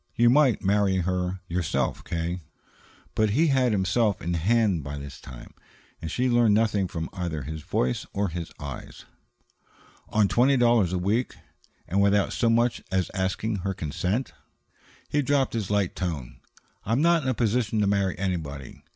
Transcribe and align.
"You 0.15 0.31
might 0.31 0.63
marry 0.63 0.97
her 0.97 1.41
yourself, 1.47 2.03
K." 2.03 2.39
But 3.13 3.29
he 3.29 3.49
had 3.49 3.71
himself 3.71 4.19
in 4.19 4.33
hand 4.33 4.83
by 4.83 4.97
this 4.97 5.21
time, 5.21 5.53
and 6.01 6.09
she 6.09 6.27
learned 6.27 6.55
nothing 6.55 6.87
from 6.87 7.07
either 7.13 7.43
his 7.43 7.61
voice 7.61 8.07
or 8.11 8.29
his 8.29 8.51
eyes. 8.59 9.05
"On 10.09 10.27
twenty 10.27 10.57
dollars 10.57 10.91
a 10.91 10.97
week? 10.97 11.35
And 11.87 12.01
without 12.01 12.33
so 12.33 12.49
much 12.49 12.81
as 12.91 13.11
asking 13.13 13.57
her 13.57 13.75
consent?" 13.75 14.33
He 15.07 15.21
dropped 15.21 15.53
his 15.53 15.69
light 15.69 15.95
tone. 15.95 16.39
"I'm 16.83 17.03
not 17.03 17.21
in 17.21 17.29
a 17.29 17.35
position 17.35 17.79
to 17.81 17.85
marry 17.85 18.17
anybody. 18.17 18.81